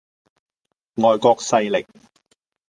[0.95, 1.85] 外國勢力